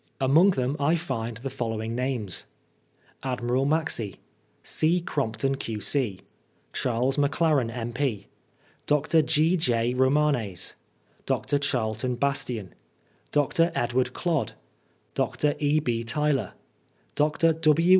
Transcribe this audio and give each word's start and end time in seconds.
Among 0.19 0.49
them 0.49 0.75
I 0.79 0.95
find 0.95 1.37
the 1.37 1.51
following 1.51 1.93
names:— 1.93 2.47
Admiral 3.37 3.65
Maxse 3.65 4.13
C. 4.63 4.99
Crompton, 4.99 5.57
Q.C. 5.59 6.21
Charles 6.73 7.19
Maclaren, 7.19 7.69
MP. 7.69 8.25
Dr. 8.87 9.21
G. 9.21 9.55
J. 9.57 9.93
Romanes 9.93 10.75
Dr. 11.27 11.59
Charlton 11.59 12.15
Bastian 12.15 12.73
Dr. 13.31 13.71
Edward 13.75 14.11
Clodd 14.13 14.53
Dr. 15.13 15.53
E 15.59 15.79
B. 15.79 16.03
Tjrlor 16.03 16.53
Dr. 17.13 17.53
W. 17.53 17.89